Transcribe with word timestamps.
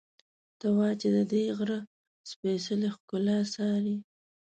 ته 0.59 0.67
وا 0.75 0.89
چې 1.01 1.07
ددې 1.15 1.43
غره 1.57 1.79
سپېڅلې 2.29 2.89
ښکلا 2.95 3.37
څاري. 3.53 3.95